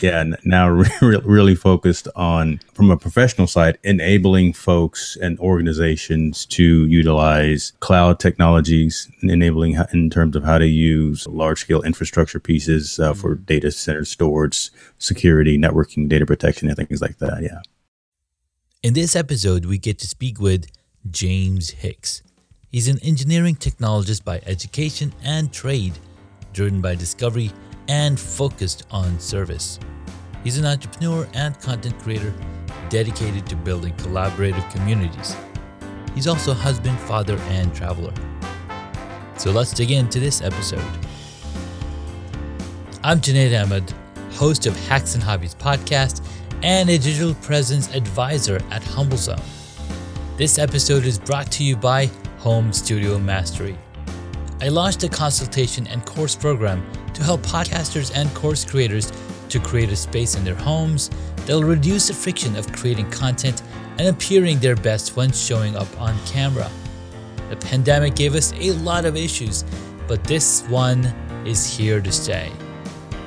[0.00, 0.68] yeah now
[1.02, 8.20] re- really focused on from a professional side enabling folks and organizations to utilize cloud
[8.20, 13.44] technologies enabling in terms of how to use large scale infrastructure pieces uh, for mm-hmm.
[13.44, 17.60] data center storage security networking data protection and things like that yeah
[18.82, 20.66] in this episode we get to speak with
[21.10, 22.22] james hicks
[22.70, 25.98] he's an engineering technologist by education and trade
[26.52, 27.50] driven by discovery
[27.88, 29.80] and focused on service.
[30.44, 32.32] He's an entrepreneur and content creator
[32.88, 35.36] dedicated to building collaborative communities.
[36.14, 38.12] He's also husband, father, and traveler.
[39.36, 40.84] So let's dig into this episode.
[43.04, 43.92] I'm Junaid Ahmed,
[44.32, 46.24] host of Hacks and Hobbies podcast
[46.62, 49.42] and a digital presence advisor at HumbleZone.
[50.36, 53.76] This episode is brought to you by Home Studio Mastery.
[54.60, 59.12] I launched a consultation and course program to help podcasters and course creators
[59.50, 61.10] to create a space in their homes
[61.46, 63.62] that'll reduce the friction of creating content
[63.98, 66.68] and appearing their best when showing up on camera.
[67.50, 69.64] The pandemic gave us a lot of issues,
[70.08, 71.04] but this one
[71.46, 72.50] is here to stay.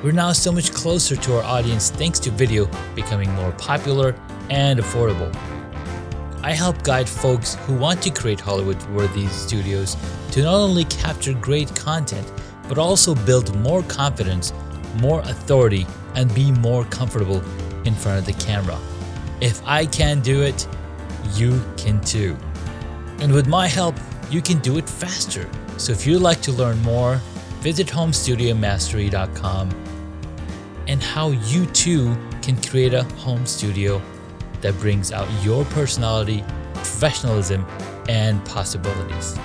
[0.04, 4.14] We're now so much closer to our audience thanks to video becoming more popular
[4.50, 5.51] and affordable.
[6.44, 9.96] I help guide folks who want to create Hollywood worthy studios
[10.32, 12.30] to not only capture great content,
[12.68, 14.52] but also build more confidence,
[15.00, 17.42] more authority, and be more comfortable
[17.84, 18.76] in front of the camera.
[19.40, 20.66] If I can do it,
[21.34, 22.36] you can too.
[23.20, 23.94] And with my help,
[24.28, 25.48] you can do it faster.
[25.76, 27.20] So if you'd like to learn more,
[27.60, 29.70] visit homestudiomastery.com
[30.88, 34.02] and how you too can create a home studio
[34.62, 36.42] that brings out your personality,
[36.74, 37.66] professionalism,
[38.08, 39.38] and possibilities.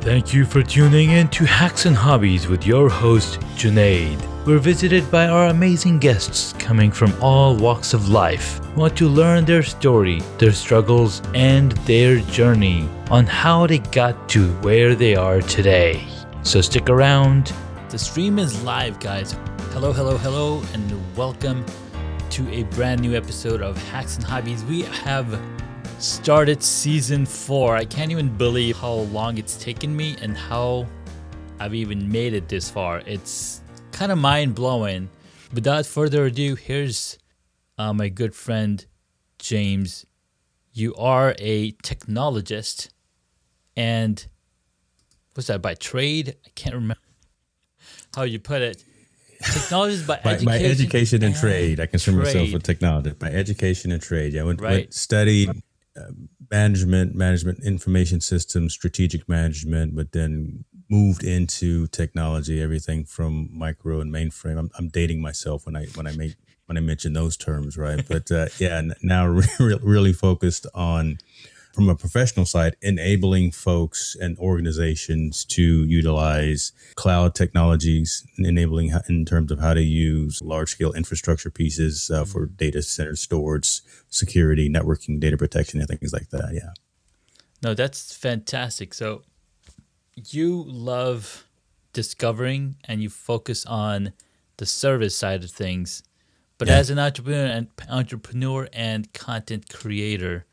[0.00, 4.18] Thank you for tuning in to Hacks and Hobbies with your host, Junaid.
[4.46, 9.08] We're visited by our amazing guests coming from all walks of life who want to
[9.08, 15.14] learn their story, their struggles, and their journey on how they got to where they
[15.14, 16.02] are today.
[16.42, 17.52] So stick around.
[17.90, 19.36] The stream is live, guys.
[19.72, 21.62] Hello, hello, hello, and welcome
[22.30, 24.62] to a brand new episode of Hacks and Hobbies.
[24.62, 25.40] We have
[25.98, 27.74] started season four.
[27.74, 30.86] I can't even believe how long it's taken me and how
[31.58, 33.02] I've even made it this far.
[33.04, 35.10] It's kind of mind blowing.
[35.52, 37.18] Without further ado, here's
[37.78, 38.86] uh, my good friend
[39.40, 40.06] James.
[40.72, 42.90] You are a technologist
[43.76, 44.24] and
[45.34, 46.36] what's that by trade?
[46.46, 47.02] I can't remember
[48.14, 48.84] how you put it.
[49.42, 51.80] Technology by, by, education, by education and, trade.
[51.80, 52.34] I consider trade.
[52.34, 54.34] myself with technology by education and trade.
[54.34, 54.70] Yeah, I went, right.
[54.72, 55.50] went studied
[55.96, 56.12] uh,
[56.50, 62.62] management, management information systems, strategic management, but then moved into technology.
[62.62, 64.58] Everything from micro and mainframe.
[64.58, 66.34] I'm, I'm dating myself when I when I make
[66.66, 68.06] when I mention those terms, right?
[68.06, 69.26] But uh, yeah, now
[69.58, 71.18] re- really focused on
[71.80, 79.50] from a professional side, enabling folks and organizations to utilize cloud technologies, enabling in terms
[79.50, 82.56] of how to use large scale infrastructure pieces uh, for mm-hmm.
[82.56, 83.80] data center storage,
[84.10, 86.50] security, networking, data protection, and things like that.
[86.52, 86.74] Yeah.
[87.62, 88.92] No, that's fantastic.
[88.92, 89.22] So
[90.28, 91.46] you love
[91.94, 94.12] discovering and you focus on
[94.58, 96.02] the service side of things.
[96.58, 96.76] But yeah.
[96.76, 100.44] as an entrepreneur and entrepreneur and content creator,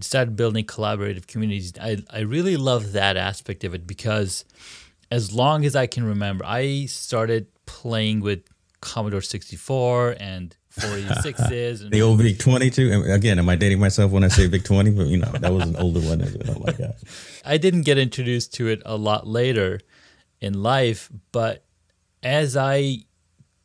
[0.00, 1.72] started building collaborative communities.
[1.80, 4.44] I, I really love that aspect of it because
[5.10, 8.42] as long as I can remember, I started playing with
[8.80, 11.90] Commodore 64 and 486s.
[11.90, 13.04] the old VIC 22.
[13.08, 14.90] Again, am I dating myself when I say VIC 20?
[14.92, 16.22] But, you know, that was an older one.
[16.48, 16.98] Oh my gosh.
[17.44, 19.80] I didn't get introduced to it a lot later
[20.40, 21.64] in life, but
[22.22, 22.98] as I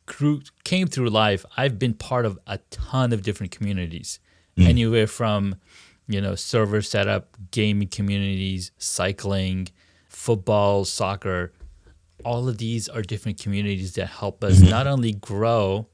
[0.06, 4.20] grew, came through life, I've been part of a ton of different communities.
[4.56, 4.68] Mm.
[4.68, 5.56] Anywhere from
[6.08, 9.68] you know, server setup, gaming communities, cycling,
[10.08, 11.52] football, soccer.
[12.24, 14.70] All of these are different communities that help us mm-hmm.
[14.70, 15.86] not only grow,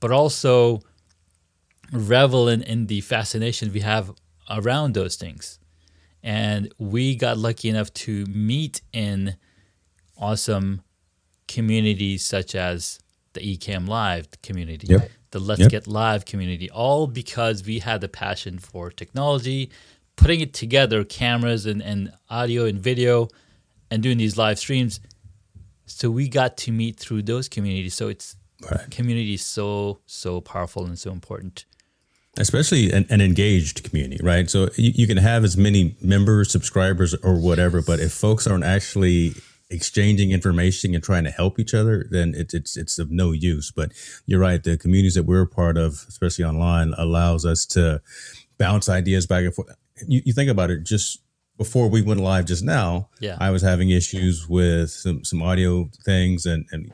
[0.00, 0.80] but also
[1.90, 4.12] revel in, in the fascination we have
[4.50, 5.58] around those things.
[6.22, 9.36] And we got lucky enough to meet in
[10.16, 10.82] awesome
[11.46, 12.98] communities such as
[13.32, 15.70] the Ecamm Live community, yep the Let's yep.
[15.70, 19.70] Get Live community, all because we had the passion for technology,
[20.16, 23.28] putting it together, cameras and, and audio and video,
[23.90, 25.00] and doing these live streams.
[25.86, 27.94] So we got to meet through those communities.
[27.94, 28.36] So it's
[28.70, 28.90] right.
[28.90, 31.64] community is so so powerful and so important.
[32.36, 34.48] Especially an, an engaged community, right?
[34.48, 38.64] So you, you can have as many members, subscribers, or whatever, but if folks aren't
[38.64, 39.34] actually
[39.70, 43.70] exchanging information and trying to help each other, then it's it's it's of no use.
[43.70, 43.92] But
[44.26, 48.00] you're right, the communities that we're a part of, especially online, allows us to
[48.58, 49.74] bounce ideas back and forth.
[50.06, 51.20] You, you think about it, just
[51.56, 53.36] before we went live just now, yeah.
[53.40, 56.92] I was having issues with some some audio things and and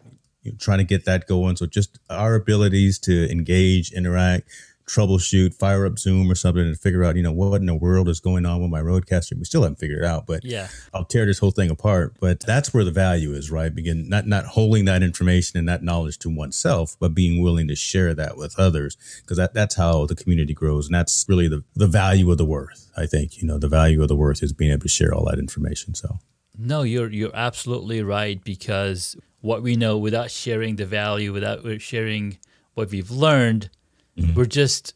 [0.59, 1.57] trying to get that going.
[1.57, 4.51] So just our abilities to engage, interact,
[4.87, 8.09] troubleshoot, fire up Zoom or something and figure out, you know, what in the world
[8.09, 9.39] is going on with my RODECaster.
[9.39, 12.17] We still haven't figured it out, but yeah, I'll tear this whole thing apart.
[12.21, 13.75] But that's where the value is, right?
[13.75, 17.75] Begin not not holding that information and that knowledge to oneself, but being willing to
[17.75, 20.87] share that with others, because that, that's how the community grows.
[20.87, 22.91] And that's really the, the value of the worth.
[22.97, 25.25] I think, you know, the value of the worth is being able to share all
[25.27, 25.95] that information.
[25.95, 26.19] So
[26.59, 32.39] no, you're you're absolutely right because what we know without sharing the value, without sharing
[32.75, 33.71] what we've learned,
[34.17, 34.35] mm-hmm.
[34.35, 34.95] we're just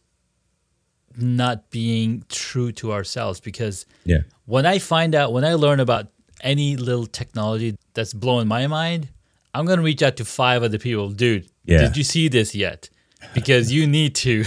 [1.17, 4.19] not being true to ourselves because yeah.
[4.47, 6.09] when I find out, when I learn about
[6.41, 9.09] any little technology that's blowing my mind,
[9.55, 11.11] I'm going to reach out to five other people.
[11.11, 11.79] Dude, yeah.
[11.79, 12.89] did you see this yet?
[13.35, 14.45] Because you need to.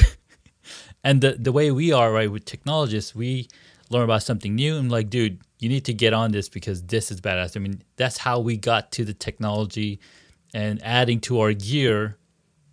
[1.03, 3.47] and the, the way we are, right, with technologists, we
[3.89, 7.11] learn about something new and like, dude, you need to get on this because this
[7.11, 7.57] is badass.
[7.57, 9.99] I mean, that's how we got to the technology
[10.53, 12.17] and adding to our gear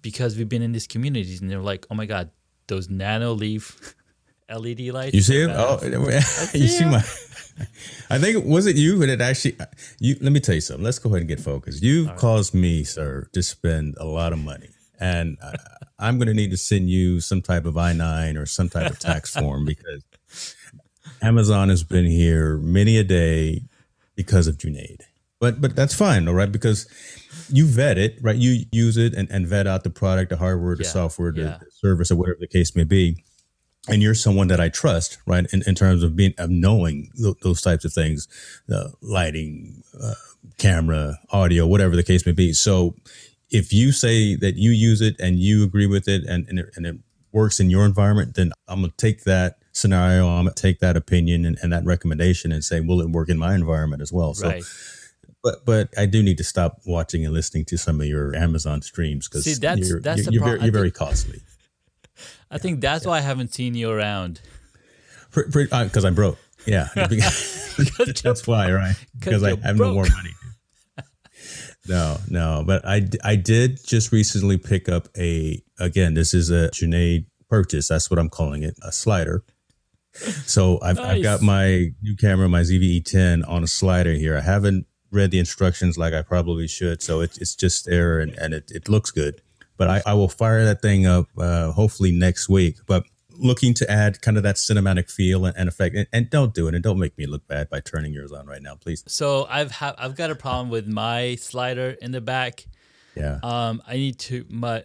[0.03, 2.31] because we've been in these communities and they're like, oh my god,
[2.67, 3.95] those Nanoleaf
[4.55, 5.15] LED lights.
[5.15, 5.51] You see him?
[5.53, 5.79] Oh,
[6.55, 7.03] you see my.
[8.11, 9.57] I think was it you that actually
[9.99, 10.17] you.
[10.21, 10.85] Let me tell you something.
[10.85, 11.83] Let's go ahead and get focused.
[11.83, 12.17] You right.
[12.17, 15.55] caused me, sir, to spend a lot of money, and I,
[15.99, 18.91] I'm going to need to send you some type of I nine or some type
[18.91, 20.05] of tax form because
[21.21, 23.63] Amazon has been here many a day
[24.15, 25.01] because of Junaid.
[25.41, 26.89] But but that's fine, all right, because
[27.49, 28.37] you vet it, right?
[28.37, 31.41] You use it and, and vet out the product, the hardware, the yeah, software, the,
[31.41, 31.59] yeah.
[31.61, 33.23] the, service, or whatever the case may be.
[33.89, 35.47] And you're someone that I trust, right?
[35.53, 38.27] In, in terms of being of knowing th- those types of things,
[38.67, 40.15] the lighting, uh,
[40.59, 42.53] camera, audio, whatever the case may be.
[42.53, 42.97] So,
[43.51, 46.71] if you say that you use it and you agree with it and and it,
[46.75, 46.97] and it
[47.31, 51.45] works in your environment, then I'm gonna take that scenario, I'm gonna take that opinion
[51.45, 54.35] and, and that recommendation and say, will it work in my environment as well?
[54.35, 54.49] So.
[55.43, 58.83] But but I do need to stop watching and listening to some of your Amazon
[58.83, 61.41] streams because that's you're, that's you're, you're, very, you're very costly.
[62.51, 63.11] I think that's yeah.
[63.11, 64.41] why I haven't seen you around.
[65.35, 66.39] Because uh, I'm broke.
[66.67, 68.97] Yeah, that's why, right?
[69.19, 69.91] Because I have broke.
[69.91, 70.31] no more money.
[71.89, 76.15] no, no, but I I did just recently pick up a again.
[76.15, 77.89] This is a Junaid purchase.
[77.89, 79.45] That's what I'm calling it, a slider.
[80.47, 81.07] So I've, nice.
[81.07, 84.37] I've got my new camera, my ZV-E10 on a slider here.
[84.37, 87.03] I haven't read the instructions like I probably should.
[87.03, 89.41] So it's it's just there and, and it, it looks good.
[89.77, 92.79] But I, I will fire that thing up uh, hopefully next week.
[92.87, 93.05] But
[93.39, 95.95] looking to add kind of that cinematic feel and, and effect.
[95.95, 98.47] And, and, don't do it, and don't make me look bad by turning yours on
[98.47, 99.05] right now, please.
[99.07, 102.67] So I've ha- I've got a problem with my slider in the back.
[103.15, 103.39] Yeah.
[103.43, 104.85] Um, I need to my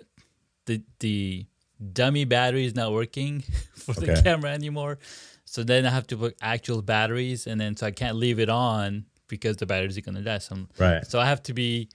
[0.66, 1.46] the the
[1.92, 3.42] dummy battery is not working
[3.76, 4.22] for the okay.
[4.22, 5.00] camera anymore.
[5.46, 8.50] So then I have to put actual batteries, and then so I can't leave it
[8.50, 10.38] on because the batteries are going to die.
[10.40, 11.06] So, right.
[11.06, 11.90] so I have to be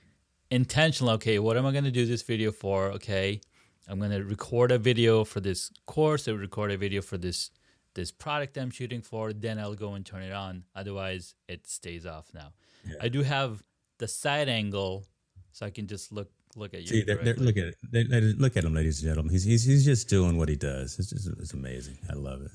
[0.50, 1.12] intentional.
[1.14, 2.92] Okay, what am I going to do this video for?
[2.92, 3.40] Okay,
[3.88, 6.28] I'm going to record a video for this course.
[6.28, 7.50] I record a video for this
[7.94, 9.32] this product I'm shooting for.
[9.32, 10.64] Then I'll go and turn it on.
[10.74, 12.28] Otherwise, it stays off.
[12.34, 12.52] Now,
[12.86, 12.96] yeah.
[13.00, 13.62] I do have
[13.98, 15.04] the side angle,
[15.52, 16.86] so I can just look look at you.
[16.86, 17.76] See, they're, they're, look at it.
[17.90, 19.32] They're, look at him, ladies and gentlemen.
[19.32, 20.98] He's, he's he's just doing what he does.
[20.98, 21.98] It's just it's amazing.
[22.10, 22.52] I love it.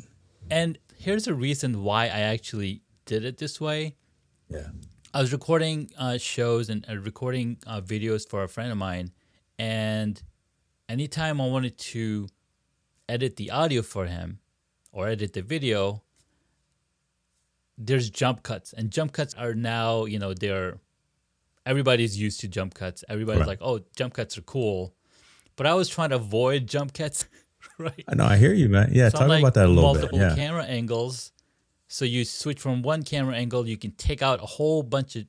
[0.50, 3.96] And here's a reason why I actually did it this way.
[4.50, 4.68] Yeah.
[5.14, 9.12] I was recording uh, shows and uh, recording uh, videos for a friend of mine,
[9.60, 10.22] and
[10.90, 12.28] anytime I wanted to
[13.08, 14.40] edit the audio for him
[14.92, 16.02] or edit the video,
[17.78, 20.80] there's jump cuts, and jump cuts are now you know they're
[21.66, 23.04] everybody's used to jump cuts.
[23.08, 23.48] Everybody's right.
[23.48, 24.96] like, oh, jump cuts are cool,
[25.56, 27.26] but I was trying to avoid jump cuts.
[27.78, 28.04] right.
[28.08, 28.26] I know.
[28.26, 28.90] I hear you, man.
[28.94, 30.02] Yeah, so talk like about that a little bit.
[30.02, 30.36] Multiple yeah.
[30.36, 31.32] camera angles
[31.94, 35.26] so you switch from one camera angle, you can take out a whole bunch of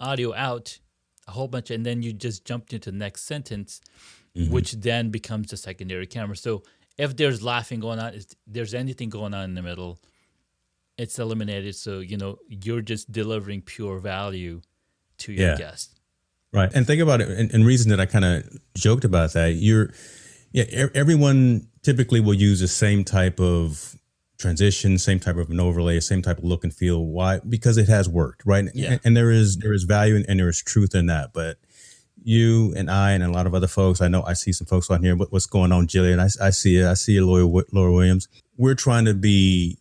[0.00, 0.80] audio out,
[1.28, 3.80] a whole bunch, and then you just jump into the next sentence,
[4.36, 4.52] mm-hmm.
[4.52, 6.34] which then becomes the secondary camera.
[6.34, 6.64] So
[6.98, 10.00] if there's laughing going on, if there's anything going on in the middle,
[10.98, 11.76] it's eliminated.
[11.76, 14.60] So you know you're just delivering pure value
[15.18, 15.56] to your yeah.
[15.56, 16.00] guest.
[16.52, 17.28] Right, and think about it.
[17.28, 19.92] And, and reason that I kind of joked about that, you're,
[20.50, 23.96] yeah, everyone typically will use the same type of
[24.38, 27.04] transition, same type of an overlay, same type of look and feel.
[27.04, 27.40] Why?
[27.48, 28.66] Because it has worked, right?
[28.74, 28.92] Yeah.
[28.92, 31.32] And, and there is there is value and, and, there is truth in that.
[31.32, 31.58] But
[32.22, 34.90] you and I and a lot of other folks, I know I see some folks
[34.90, 35.16] on here.
[35.16, 36.18] What, what's going on, Jillian?
[36.18, 36.86] I, I see it.
[36.86, 38.28] I see you, Laura, Laura Williams.
[38.56, 39.78] We're trying to be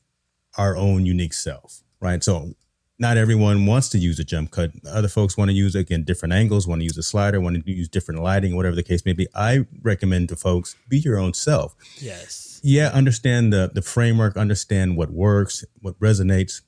[0.57, 2.23] our own unique self, right?
[2.23, 2.53] So
[2.99, 4.71] not everyone wants to use a jump cut.
[4.87, 7.71] Other folks want to use again different angles, want to use a slider, want to
[7.71, 9.27] use different lighting, whatever the case may be.
[9.33, 11.75] I recommend to folks be your own self.
[11.99, 12.52] Yes.
[12.63, 16.61] Yeah, understand the the framework, understand what works, what resonates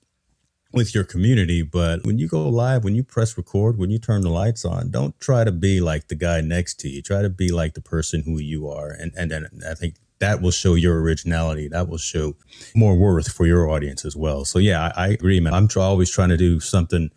[0.73, 1.61] with your community.
[1.61, 4.91] But when you go live, when you press record, when you turn the lights on,
[4.91, 7.01] don't try to be like the guy next to you.
[7.01, 8.89] Try to be like the person who you are.
[8.91, 11.69] And and, I think that will show your originality.
[11.69, 12.35] That will show
[12.75, 14.43] more worth for your audience as well.
[14.43, 15.53] So yeah, I, I agree, man.
[15.53, 17.09] I'm always trying to do something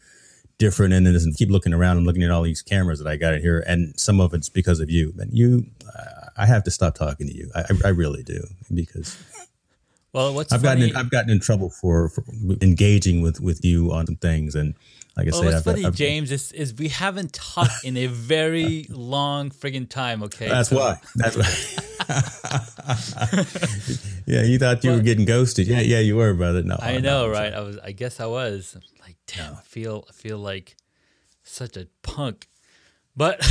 [0.58, 3.34] different and then keep looking around and looking at all these cameras that I got
[3.34, 3.64] in here.
[3.66, 5.14] And some of it's because of you.
[5.18, 5.66] And you,
[5.96, 7.50] uh, I have to stop talking to you.
[7.54, 9.16] I, I really do because.
[10.10, 12.24] Well, what's I've funny, gotten in, I've gotten in trouble for, for
[12.62, 14.74] engaging with with you on some things, and
[15.18, 17.96] like I well, said, what's I've, funny, I've, James, is, is we haven't talked in
[17.98, 20.22] a very long friggin' time.
[20.22, 20.76] Okay, That's so.
[20.76, 20.98] why.
[21.14, 21.44] That's why.
[24.26, 25.66] yeah, you thought you were getting ghosted.
[25.66, 26.62] Yeah, yeah, you were, brother.
[26.62, 27.52] No, I know, no, right?
[27.52, 27.78] I was.
[27.78, 28.78] I guess I was.
[29.02, 30.06] like, damn, I feel.
[30.08, 30.76] I feel like
[31.42, 32.48] such a punk.
[33.14, 33.44] But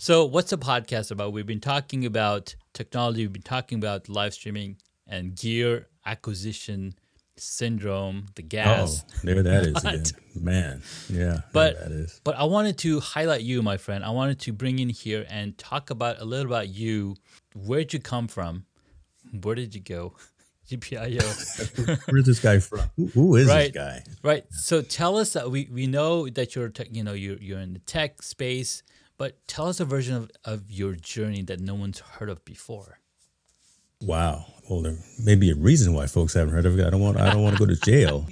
[0.00, 1.34] so, what's the podcast about?
[1.34, 3.24] We've been talking about technology.
[3.24, 6.94] We've been talking about live streaming and gear acquisition
[7.36, 9.04] syndrome, the gas.
[9.06, 10.04] Oh, there that is again.
[10.34, 11.40] Man, yeah.
[11.52, 12.18] But that is.
[12.24, 14.02] But I wanted to highlight you, my friend.
[14.02, 17.16] I wanted to bring in here and talk about a little about you.
[17.54, 18.64] Where'd you come from?
[19.42, 20.14] Where did you go?
[20.70, 22.00] GPIO.
[22.10, 22.90] Where's this guy from?
[22.96, 24.02] Who, who is right, this guy?
[24.22, 24.44] Right.
[24.48, 27.80] So tell us that we, we know that you're you know you're you're in the
[27.80, 28.82] tech space,
[29.20, 33.00] but tell us a version of, of your journey that no one's heard of before.
[34.00, 34.46] Wow.
[34.66, 36.86] Well, there may be a reason why folks haven't heard of it.
[36.86, 37.20] I don't want.
[37.20, 38.26] I don't want to go to jail.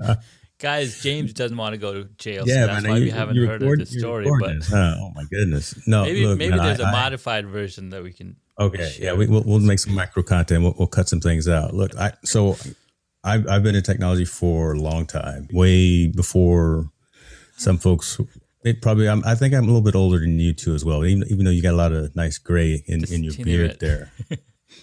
[0.60, 2.44] Guys, James doesn't want to go to jail.
[2.46, 4.24] Yeah, so that's man, why you, we haven't heard record, of the story.
[4.38, 6.04] But oh my goodness, no.
[6.04, 8.36] Maybe look, maybe man, there's I, a modified I, version that we can.
[8.60, 9.04] Okay, share.
[9.04, 10.62] yeah, we, will we'll make some micro content.
[10.62, 11.74] We'll, we'll cut some things out.
[11.74, 12.56] Look, I so
[13.24, 16.88] I've I've been in technology for a long time, way before
[17.56, 18.20] some folks
[18.64, 21.04] it probably, I'm, i think I'm a little bit older than you too as well.
[21.04, 24.10] Even, even though you got a lot of nice gray in, in your beard there.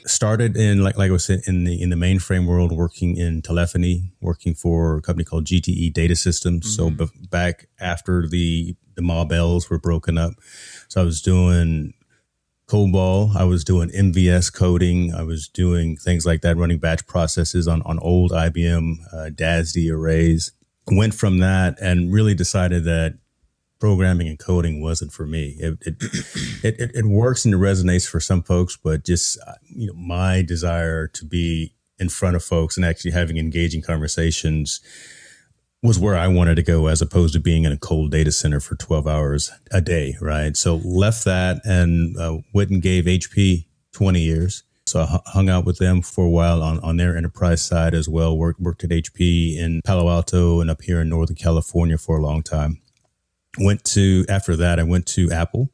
[0.06, 3.42] Started in like like I was saying in the in the mainframe world, working in
[3.42, 6.66] telephony, working for a company called GTE Data Systems.
[6.66, 6.98] Mm-hmm.
[6.98, 10.34] So b- back after the the Ma Bells were broken up,
[10.88, 11.94] so I was doing
[12.68, 13.36] COBOL.
[13.36, 15.14] I was doing MVS coding.
[15.14, 19.92] I was doing things like that, running batch processes on on old IBM uh, DASD
[19.92, 20.54] arrays.
[20.88, 23.20] Went from that and really decided that
[23.82, 25.58] programming and coding wasn't for me.
[25.60, 25.96] It it,
[26.64, 29.94] it, it, it works and it resonates for some folks, but just uh, you know,
[29.94, 34.80] my desire to be in front of folks and actually having engaging conversations
[35.84, 38.60] was where I wanted to go as opposed to being in a cold data center
[38.60, 40.16] for 12 hours a day.
[40.22, 40.56] Right.
[40.56, 44.64] So left that and uh, went and gave HP 20 years.
[44.86, 48.10] So I hung out with them for a while on, on their enterprise side as
[48.10, 48.38] well.
[48.38, 52.22] Worked worked at HP in Palo Alto and up here in Northern California for a
[52.22, 52.81] long time
[53.58, 55.70] went to after that i went to apple.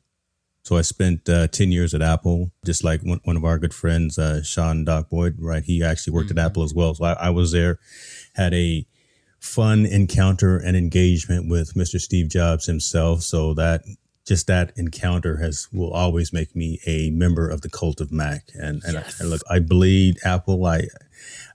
[0.63, 3.74] So i spent uh, 10 years at apple just like one, one of our good
[3.74, 5.63] friends uh, sean doc boyd right?
[5.63, 6.39] He actually worked mm-hmm.
[6.39, 6.93] at apple as well.
[6.93, 7.79] So I, I, was there
[8.36, 8.86] had a
[9.39, 13.22] fun encounter and engagement with mr steve jobs himself.
[13.22, 13.84] So that
[14.27, 18.50] just that encounter has will always make me a member of the cult of mac.
[18.53, 19.19] And and, yes.
[19.19, 20.65] I, and look i bleed apple.
[20.65, 20.88] I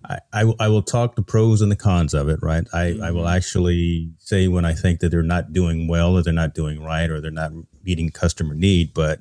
[0.04, 2.66] I, I, I, will talk the pros and the cons of it, right?
[2.72, 2.98] I.
[3.02, 3.36] I will mm-hmm.
[3.36, 7.08] actually say when I think that they're not doing well or they're not doing right
[7.10, 7.52] or they're not
[7.84, 9.20] meeting customer need, but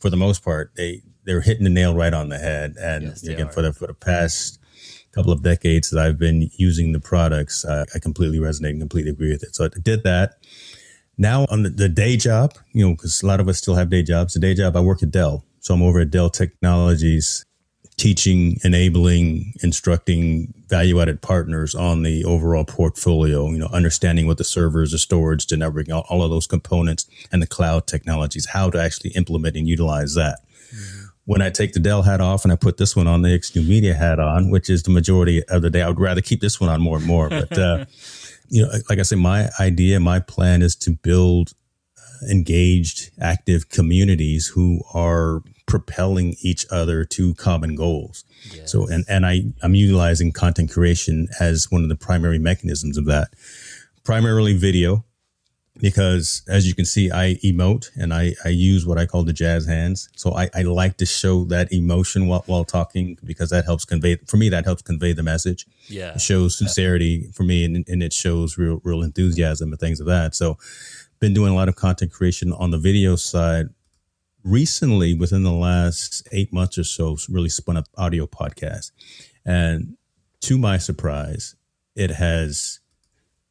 [0.00, 2.76] for the most part, they, they're hitting the nail right on the head.
[2.78, 3.52] And yes, again, are.
[3.52, 4.60] for the, for the past
[5.12, 9.10] couple of decades that I've been using the products, uh, I completely resonate and completely
[9.10, 9.54] agree with it.
[9.54, 10.34] So I did that.
[11.18, 13.90] Now on the, the day job, you know, because a lot of us still have
[13.90, 14.34] day jobs.
[14.34, 15.44] The day job, I work at Dell.
[15.60, 17.44] So I'm over at Dell Technologies
[17.96, 24.44] teaching, enabling, instructing value added partners on the overall portfolio, you know, understanding what the
[24.44, 28.68] servers, the storage, the networking, all, all of those components and the cloud technologies, how
[28.68, 30.40] to actually implement and utilize that.
[30.74, 31.04] Mm-hmm.
[31.24, 33.66] When I take the Dell hat off and I put this one on, the XNew
[33.66, 36.60] Media hat on, which is the majority of the day, I would rather keep this
[36.60, 37.30] one on more and more.
[37.30, 37.86] But, uh,
[38.48, 41.54] you know, like I say, my idea, my plan is to build
[41.98, 48.24] uh, engaged, active communities who are propelling each other to common goals.
[48.52, 48.70] Yes.
[48.70, 53.04] So, and, and I, I'm utilizing content creation as one of the primary mechanisms of
[53.06, 53.28] that.
[54.04, 55.04] Primarily video,
[55.78, 59.32] because as you can see, I emote and I, I use what I call the
[59.32, 60.08] jazz hands.
[60.16, 64.16] So I, I like to show that emotion while, while talking because that helps convey,
[64.26, 65.66] for me, that helps convey the message.
[65.88, 66.12] Yeah.
[66.14, 70.06] It shows sincerity for me and, and it shows real, real enthusiasm and things of
[70.06, 70.36] that.
[70.36, 70.56] So
[71.18, 73.68] been doing a lot of content creation on the video side
[74.46, 78.92] recently, within the last eight months or so, really spun up audio podcast.
[79.44, 79.96] And
[80.42, 81.56] to my surprise,
[81.94, 82.80] it has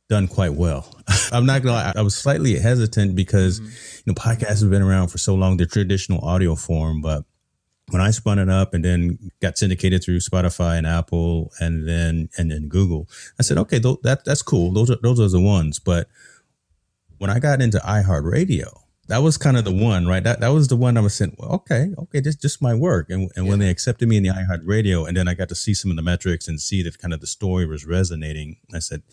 [0.09, 0.95] done quite well.
[1.31, 3.69] I'm not gonna lie, I was slightly hesitant because mm-hmm.
[4.05, 7.25] you know podcasts have been around for so long, the traditional audio form, but
[7.89, 12.29] when I spun it up and then got syndicated through Spotify and Apple and then
[12.37, 13.07] and then Google,
[13.39, 14.71] I said, okay, th- that that's cool.
[14.71, 15.79] Those are those are the ones.
[15.79, 16.07] But
[17.17, 20.23] when I got into iHeartRadio, that was kind of the one, right?
[20.23, 23.09] That that was the one I was saying, well, okay, okay, this just my work.
[23.09, 23.51] And and yeah.
[23.51, 25.97] when they accepted me in the iHeartRadio, and then I got to see some of
[25.97, 29.03] the metrics and see that kind of the story was resonating, I said,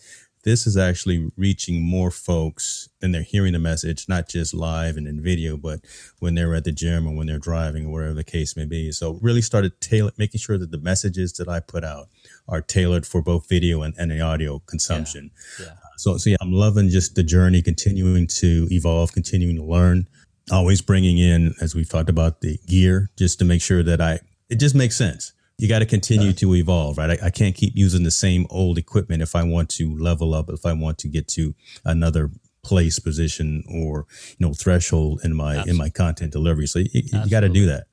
[0.43, 5.07] this is actually reaching more folks and they're hearing the message, not just live and
[5.07, 5.79] in video, but
[6.19, 8.91] when they're at the gym or when they're driving or whatever the case may be.
[8.91, 12.09] So really started tailor making sure that the messages that I put out
[12.47, 15.31] are tailored for both video and, and the audio consumption.
[15.59, 15.67] Yeah.
[15.67, 15.73] Yeah.
[15.97, 20.07] So, so yeah, I'm loving just the journey, continuing to evolve, continuing to learn,
[20.51, 24.19] always bringing in, as we've talked about the gear, just to make sure that I,
[24.49, 27.11] it just makes sense you got to continue uh, to evolve, right?
[27.11, 30.49] I, I, can't keep using the same old equipment if I want to level up,
[30.49, 31.53] if I want to get to
[31.85, 32.31] another
[32.63, 34.05] place, position, or
[34.37, 35.71] you know threshold in my absolutely.
[35.71, 36.65] in my content delivery.
[36.67, 37.85] So you, you got to do that.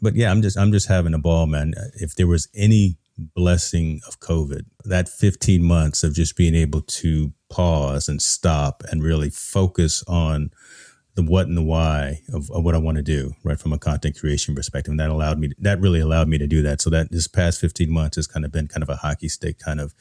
[0.00, 1.74] But yeah, I'm just I'm just having a ball, man.
[1.94, 7.32] If there was any blessing of COVID, that 15 months of just being able to
[7.48, 10.50] pause and stop and really focus on
[11.14, 13.78] the what and the why of, of what I want to do, right, from a
[13.78, 14.92] content creation perspective.
[14.92, 16.80] And that allowed me, to, that really allowed me to do that.
[16.80, 19.58] So that this past 15 months has kind of been kind of a hockey stick
[19.58, 19.94] kind of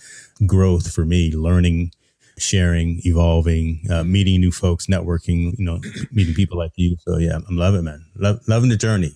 [0.46, 1.92] growth for me, learning,
[2.38, 6.96] sharing, evolving, uh, meeting new folks, networking, you know, meeting people like you.
[7.02, 8.06] So yeah, I'm loving it, man.
[8.16, 9.16] Love, loving the journey.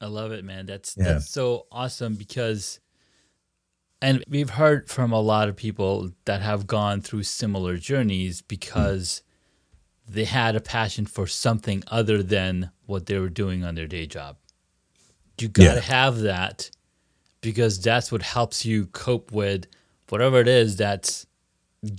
[0.00, 0.66] I love it, man.
[0.66, 1.04] That's, yeah.
[1.04, 2.80] that's so awesome because,
[4.02, 9.20] and we've heard from a lot of people that have gone through similar journeys because,
[9.20, 9.30] mm
[10.10, 14.06] they had a passion for something other than what they were doing on their day
[14.06, 14.36] job.
[15.40, 15.80] You got to yeah.
[15.80, 16.70] have that
[17.40, 19.66] because that's what helps you cope with
[20.08, 21.26] whatever it is that's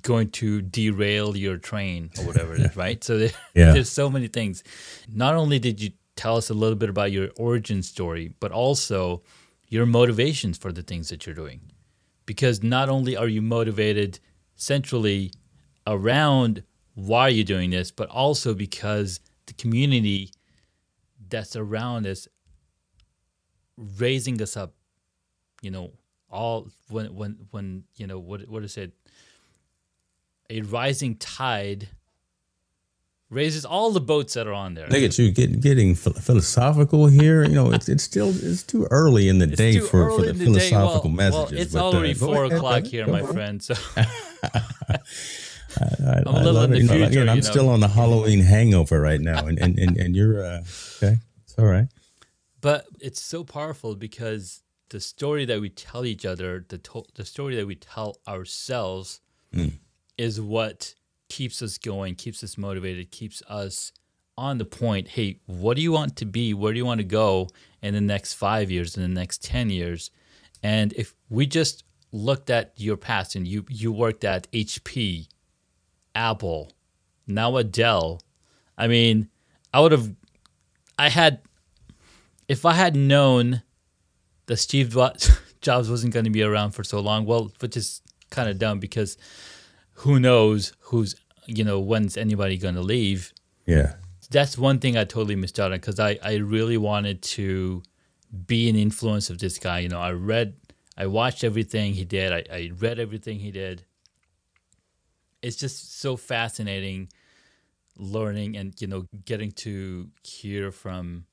[0.04, 3.04] going to derail your train or whatever it is, right?
[3.04, 3.72] So there, yeah.
[3.72, 4.64] there's so many things.
[5.12, 9.24] Not only did you tell us a little bit about your origin story, but also
[9.70, 11.62] your motivations for the things that you're doing.
[12.32, 14.18] Because not only are you motivated
[14.56, 15.34] centrally
[15.86, 16.64] around
[16.96, 20.32] why you're doing this, but also because the community
[21.28, 22.30] that's around us
[23.76, 24.74] raising us up,
[25.62, 25.92] you know,
[26.30, 28.94] all when when when you know what what is it?
[30.50, 31.90] A rising tide
[33.32, 34.88] raises all the boats that are on there.
[34.88, 37.44] Look at you getting getting philosophical here.
[37.44, 40.34] You know, it's it's still it's too early in the it's day for, for the,
[40.34, 41.52] the philosophical well, messages.
[41.52, 43.64] Well, it's but, already uh, four o'clock here, my friend.
[43.64, 45.00] So I,
[45.80, 46.94] I'm a little in the future.
[46.94, 47.42] You know, again, I'm know.
[47.42, 50.62] still on the Halloween hangover right now, and and and, and you're uh,
[50.98, 51.18] okay.
[51.44, 51.88] It's all right.
[52.60, 57.26] But it's so powerful because the story that we tell each other, the to- the
[57.26, 59.22] story that we tell ourselves,
[59.54, 59.72] mm.
[60.18, 60.94] is what
[61.32, 63.94] keeps us going, keeps us motivated, keeps us
[64.38, 65.08] on the point.
[65.08, 66.54] Hey, what do you want to be?
[66.54, 67.48] Where do you want to go
[67.82, 70.12] in the next five years, in the next ten years?
[70.62, 75.30] And if we just looked at your past and you you worked at HP
[76.14, 76.74] Apple,
[77.28, 78.22] now Dell.
[78.78, 79.30] I mean,
[79.74, 80.14] I would have,
[81.00, 81.40] I had,
[82.50, 83.62] if I had known
[84.48, 84.98] that Steve
[85.62, 88.80] Jobs wasn't going to be around for so long, well, which is kind of dumb
[88.80, 89.18] because
[90.02, 93.34] who knows who's, you know, when's anybody going to leave.
[93.66, 93.96] Yeah.
[94.30, 97.84] That's one thing I totally missed out on because I, I really wanted to
[98.46, 99.80] be an influence of this guy.
[99.80, 100.56] You know, I read,
[100.98, 103.84] I watched everything he did, I, I read everything he did
[105.42, 107.10] it's just so fascinating
[107.98, 111.26] learning and you know getting to hear from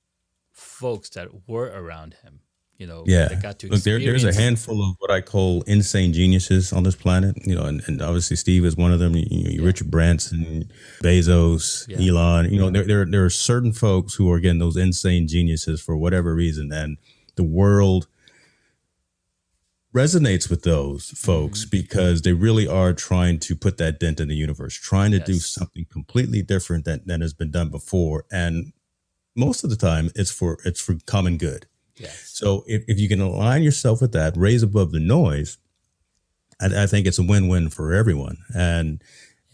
[0.53, 2.41] folks that were around him
[2.79, 6.13] you know yeah got to Look, there, there's a handful of what i call insane
[6.13, 9.25] geniuses on this planet you know and, and obviously steve is one of them you,
[9.29, 9.67] you yeah.
[9.67, 10.71] richard branson
[11.03, 12.09] bezos yeah.
[12.09, 15.81] elon you know there, there, there are certain folks who are again those insane geniuses
[15.81, 16.97] for whatever reason and
[17.35, 18.07] the world
[19.95, 21.71] resonates with those folks mm-hmm.
[21.71, 25.27] because they really are trying to put that dent in the universe, trying to yes.
[25.27, 28.25] do something completely different than, than has been done before.
[28.31, 28.73] And
[29.35, 31.67] most of the time it's for it's for common good.
[31.99, 32.31] Yes.
[32.33, 35.59] So if, if you can align yourself with that, raise above the noise,
[36.61, 38.39] I, I think it's a win-win for everyone.
[38.55, 39.03] And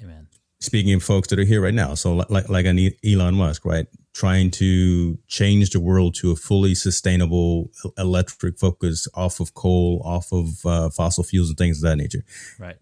[0.02, 0.28] Amen.
[0.60, 3.86] speaking of folks that are here right now, so like like an Elon Musk, right?
[4.14, 10.32] trying to change the world to a fully sustainable electric focus off of coal, off
[10.32, 12.24] of uh, fossil fuels and things of that nature.
[12.58, 12.76] Right.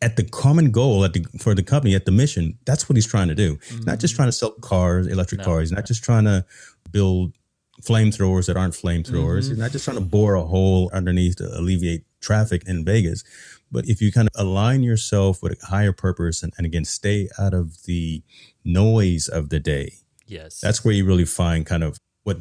[0.00, 3.06] At the common goal at the, for the company, at the mission, that's what he's
[3.06, 3.56] trying to do.
[3.56, 3.84] Mm-hmm.
[3.84, 4.18] Not just mm-hmm.
[4.18, 5.70] trying to sell cars, electric no, cars.
[5.70, 6.46] Not just trying to
[6.90, 7.34] build
[7.82, 9.44] flamethrowers that aren't flamethrowers.
[9.44, 9.50] Mm-hmm.
[9.50, 13.24] He's not just trying to bore a hole underneath to alleviate traffic in Vegas.
[13.70, 17.28] But if you kind of align yourself with a higher purpose and, and again, stay
[17.38, 18.22] out of the
[18.64, 19.94] noise of the day.
[20.26, 20.60] Yes.
[20.60, 22.38] That's where you really find kind of what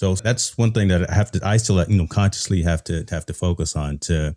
[0.00, 3.04] so that's one thing that I have to I still you know consciously have to
[3.10, 4.34] have to focus on to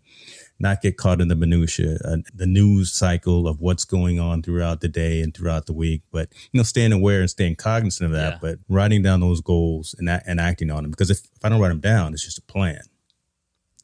[0.60, 4.82] not get caught in the minutia, uh, the news cycle of what's going on throughout
[4.82, 6.02] the day and throughout the week.
[6.12, 8.38] But you know, staying aware and staying cognizant of that, yeah.
[8.42, 10.90] but writing down those goals and and acting on them.
[10.90, 12.82] Because if, if I don't write them down, it's just a plan,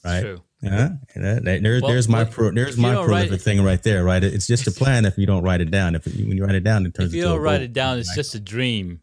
[0.04, 0.20] right?
[0.20, 0.42] True.
[0.60, 4.22] Yeah, there, well, there's my pro, there's my prolific write, thing right there, right?
[4.22, 5.94] It's just a plan if you don't write it down.
[5.94, 7.08] If when you write it down, it turns.
[7.08, 9.00] If you don't write it down, it's just a dream,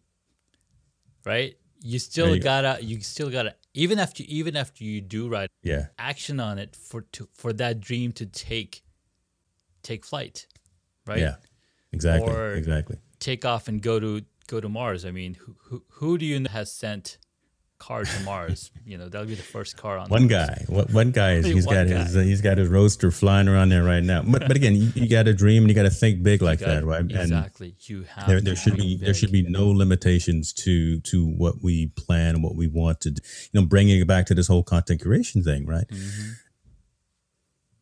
[1.26, 1.56] right?
[1.88, 2.86] You still you gotta, go.
[2.86, 7.04] you still gotta, even after, even after you do write, yeah, action on it for
[7.14, 8.84] to for that dream to take,
[9.84, 10.48] take flight,
[11.06, 11.20] right?
[11.20, 11.36] Yeah,
[11.94, 12.98] exactly, or exactly.
[13.20, 15.06] Take off and go to go to Mars.
[15.06, 17.18] I mean, who who, who do you know has sent
[17.80, 18.72] car to Mars.
[18.86, 20.10] you know, that'll be the first car on.
[20.10, 22.04] One guy, one guy is he's got guy.
[22.04, 24.24] his uh, he's got his roadster flying around there right now.
[24.24, 26.60] But but again, you, you got to dream and you got to think big like
[26.60, 27.04] gotta, that, right?
[27.04, 27.76] Exactly.
[27.82, 28.28] You have.
[28.28, 29.06] There, there should be big.
[29.06, 33.12] there should be no limitations to to what we plan and what we want to.
[33.12, 33.22] do.
[33.52, 35.88] You know, bringing it back to this whole content creation thing, right?
[35.88, 36.32] Mm-hmm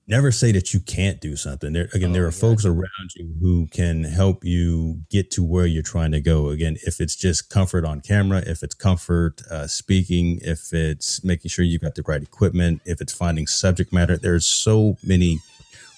[0.07, 1.73] never say that you can't do something.
[1.73, 2.39] There again, oh, there are yes.
[2.39, 6.49] folks around you who can help you get to where you're trying to go.
[6.49, 11.49] Again, if it's just comfort on camera, if it's comfort uh, speaking, if it's making
[11.49, 15.39] sure you've got the right equipment, if it's finding subject matter, there's so many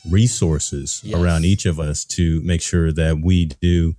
[0.10, 1.20] resources yes.
[1.20, 3.96] around each of us to make sure that we do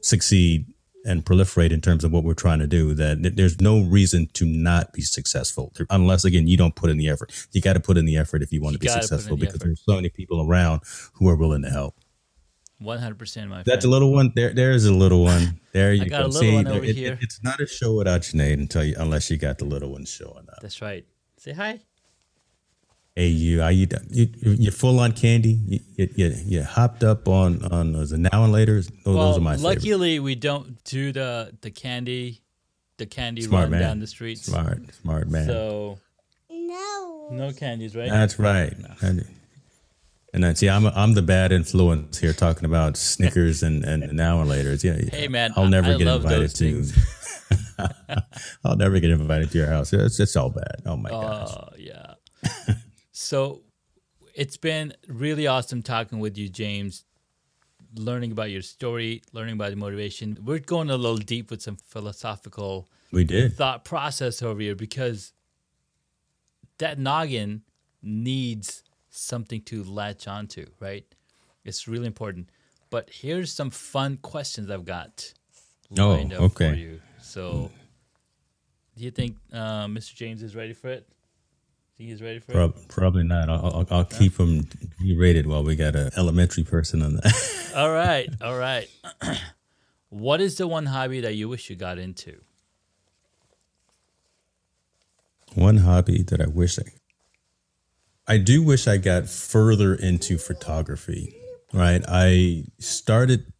[0.00, 0.66] succeed
[1.04, 4.44] and proliferate in terms of what we're trying to do that there's no reason to
[4.44, 5.72] not be successful.
[5.90, 7.32] Unless again you don't put in the effort.
[7.52, 9.60] You got to put in the effort if you want you to be successful because
[9.60, 10.82] there's so many people around
[11.14, 11.96] who are willing to help.
[12.82, 14.32] 100% my that's a little one.
[14.34, 15.60] There there's a little one.
[15.72, 16.30] There you go.
[16.30, 16.66] See, it.
[16.66, 20.04] It, it's not a show without Junaid until you unless you got the little one
[20.04, 20.58] showing up.
[20.60, 21.06] That's right.
[21.36, 21.80] Say hi
[23.14, 25.58] Hey, you are you you you're full on candy?
[25.66, 28.76] You you, you hopped up on on those now and later.
[28.76, 30.24] Those, well, those are my luckily favorite.
[30.24, 32.40] we don't do the the candy,
[32.96, 33.80] the candy smart run man.
[33.80, 34.46] down the streets.
[34.46, 35.46] Smart, smart man.
[35.46, 35.98] So
[36.50, 38.08] no, no candies, right?
[38.08, 38.72] That's right.
[38.78, 38.88] No.
[39.02, 39.26] And,
[40.32, 44.10] and then see, I'm a, I'm the bad influence here, talking about Snickers and and
[44.14, 44.72] now and later.
[44.72, 46.86] Yeah, hey man, I'll never I, get I invited to.
[48.64, 49.92] I'll never get invited to your house.
[49.92, 50.82] It's, it's all bad.
[50.86, 51.54] Oh my uh, gosh.
[53.22, 53.62] So
[54.34, 57.04] it's been really awesome talking with you, James,
[57.94, 60.36] learning about your story, learning about the motivation.
[60.44, 65.32] We're going a little deep with some philosophical we did thought process over here because
[66.78, 67.62] that noggin
[68.02, 71.06] needs something to latch onto, right?
[71.64, 72.50] It's really important.
[72.90, 75.32] But here's some fun questions I've got
[75.90, 76.66] lined oh, okay.
[76.66, 77.00] up for you.
[77.20, 77.70] So,
[78.96, 80.12] do you think uh, Mr.
[80.14, 81.06] James is ready for it?
[82.02, 82.74] Think he's ready for Pro-?
[82.88, 83.48] Probably not.
[83.48, 84.68] I'll, I'll, I'll keep him
[85.00, 87.72] rated while we got an elementary person on that.
[87.76, 88.88] all right, all right.
[90.08, 92.40] what is the one hobby that you wish you got into?
[95.54, 96.90] One hobby that I wish I
[98.26, 101.36] I do wish I got further into photography.
[101.72, 103.52] Right, I started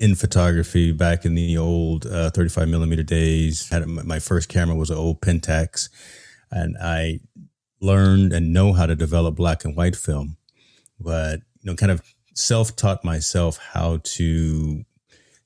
[0.00, 3.68] in photography back in the old uh, 35 millimeter days.
[3.68, 5.88] Had my first camera was an old Pentax,
[6.50, 7.20] and I
[7.84, 10.36] learned and know how to develop black and white film,
[10.98, 12.02] but you know, kind of
[12.34, 14.84] self-taught myself how to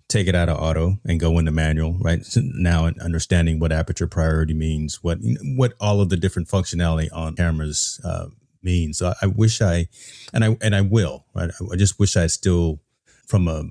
[0.09, 1.98] take it out of auto and go into manual.
[2.01, 5.18] Right so now, understanding what aperture priority means, what
[5.57, 8.29] what all of the different functionality on cameras uh,
[8.62, 8.98] means.
[8.98, 9.88] So I, I wish I,
[10.33, 11.27] and I and I will.
[11.35, 12.81] Right, I just wish I still,
[13.27, 13.64] from a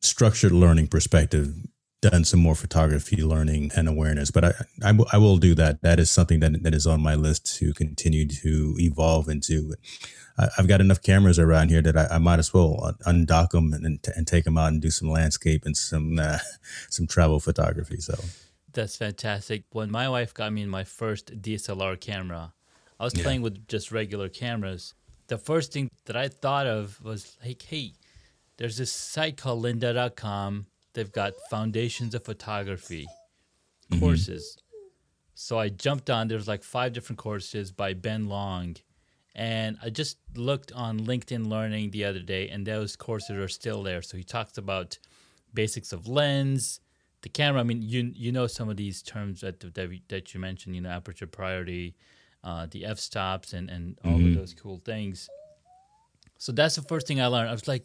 [0.00, 1.54] structured learning perspective,
[2.00, 5.82] done some more photography learning and awareness, but I, I, w- I will do that.
[5.82, 9.74] That is something that, that is on my list to continue to evolve into.
[10.38, 13.72] I, have got enough cameras around here that I, I might as well undock them
[13.72, 16.38] and, and take them out and do some landscape and some, uh,
[16.88, 17.96] some travel photography.
[17.98, 18.14] So
[18.72, 19.64] that's fantastic.
[19.72, 22.52] When my wife got me my first DSLR camera,
[23.00, 23.24] I was yeah.
[23.24, 24.94] playing with just regular cameras.
[25.26, 27.94] The first thing that I thought of was like, hey,
[28.56, 33.06] there's this site called lynda.com they've got foundations of photography
[33.90, 34.00] mm-hmm.
[34.00, 34.58] courses.
[35.34, 36.28] So I jumped on.
[36.28, 38.76] There's like five different courses by Ben Long,
[39.34, 43.82] and I just looked on LinkedIn Learning the other day, and those courses are still
[43.84, 44.02] there.
[44.02, 44.98] So he talks about
[45.54, 46.80] basics of lens,
[47.22, 47.60] the camera.
[47.60, 50.74] I mean, you you know some of these terms that that, that you mentioned.
[50.74, 51.94] You know, aperture priority,
[52.42, 54.30] uh, the f stops, and and all mm-hmm.
[54.30, 55.28] of those cool things.
[56.38, 57.48] So that's the first thing I learned.
[57.48, 57.84] I was like,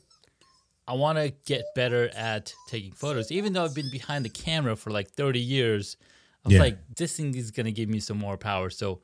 [0.87, 3.31] I want to get better at taking photos.
[3.31, 5.97] Even though I've been behind the camera for like 30 years,
[6.43, 6.61] I was yeah.
[6.61, 8.69] like, this thing is going to give me some more power.
[8.69, 8.99] So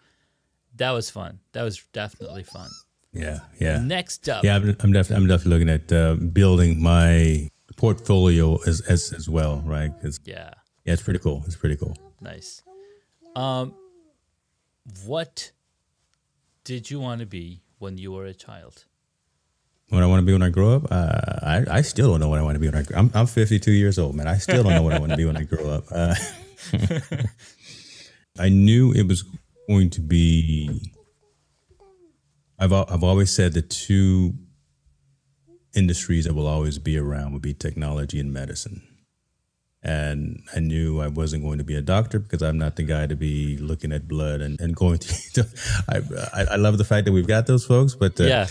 [0.75, 1.39] that was fun.
[1.53, 2.69] That was definitely fun.
[3.13, 3.79] Yeah, yeah.
[3.79, 8.81] Next up, yeah, I'm, I'm definitely I'm definitely looking at uh, building my portfolio as
[8.81, 9.91] as as well, right?
[10.25, 10.51] yeah,
[10.85, 11.43] yeah, it's pretty cool.
[11.47, 11.95] It's pretty cool.
[12.21, 12.61] Nice.
[13.35, 13.73] Um,
[15.05, 15.51] what
[16.63, 18.85] did you want to be when you were a child?
[19.89, 20.91] What I want to be when I grow up?
[20.91, 22.85] Uh, I I still don't know what I want to be when I.
[22.95, 24.27] I'm I'm 52 years old, man.
[24.27, 25.85] I still don't know what I want to be when I grow up.
[25.91, 26.15] Uh,
[28.39, 29.23] I knew it was
[29.67, 30.93] going to be.
[32.59, 34.33] I've I've always said the two
[35.75, 38.88] industries that will always be around would be technology and medicine
[39.81, 43.07] and I knew I wasn't going to be a doctor because I'm not the guy
[43.07, 44.99] to be looking at blood and, and going
[45.33, 45.47] to.
[45.87, 48.47] I, I love the fact that we've got those folks, but uh, yeah.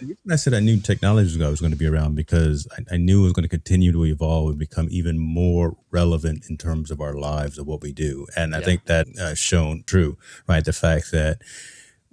[0.00, 3.20] And I said I knew technology was going to be around because I, I, knew
[3.20, 7.00] it was going to continue to evolve and become even more relevant in terms of
[7.00, 8.64] our lives of what we do, and I yeah.
[8.64, 10.64] think that uh, shown true, right?
[10.64, 11.40] The fact that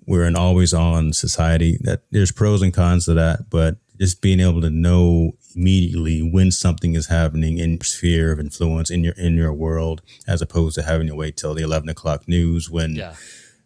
[0.06, 4.40] we're an always on society that there's pros and cons to that, but just being
[4.40, 9.14] able to know immediately when something is happening in your sphere of influence in your
[9.14, 12.96] in your world, as opposed to having to wait till the eleven o'clock news when
[12.96, 13.14] yeah.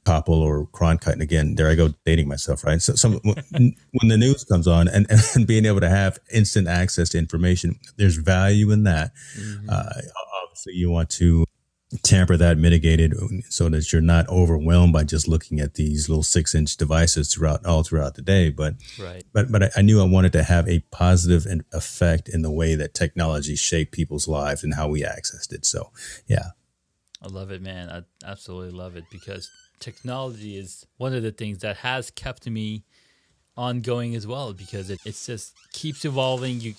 [0.06, 1.13] Koppel or Cronkite.
[1.13, 2.82] And again, there I go dating myself, right?
[2.82, 7.08] So, some when the news comes on and, and being able to have instant access
[7.10, 9.12] to information, there's value in that.
[9.39, 9.69] Mm-hmm.
[9.69, 10.02] Uh,
[10.43, 11.45] obviously, you want to
[12.03, 13.13] tamper that, mitigated,
[13.49, 17.65] so that you're not overwhelmed by just looking at these little six inch devices throughout
[17.65, 18.49] all throughout the day.
[18.49, 19.23] But right.
[19.34, 22.93] but but I knew I wanted to have a positive effect in the way that
[22.93, 25.65] technology shaped people's lives and how we accessed it.
[25.65, 25.91] So
[26.27, 26.49] yeah,
[27.21, 27.89] I love it, man.
[27.89, 32.84] I absolutely love it because technology is one of the things that has kept me
[33.58, 36.60] ongoing as well because it it's just keeps evolving.
[36.60, 36.73] You,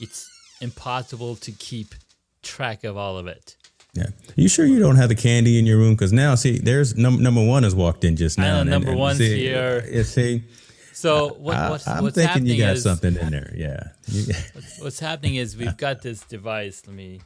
[0.00, 0.28] it's
[0.60, 1.94] impossible to keep
[2.42, 3.56] track of all of it.
[3.94, 4.04] Yeah.
[4.04, 5.94] Are you sure you don't have the candy in your room?
[5.94, 8.62] Because now, see, there's num- number one has walked in just now.
[8.62, 9.86] Know, number and, one's see, here.
[9.90, 10.44] You see.
[10.92, 13.52] So what, what's, I, am what's thinking you got is, something in there.
[13.54, 13.88] Yeah.
[14.52, 16.82] what's, what's happening is we've got this device.
[16.86, 17.20] Let me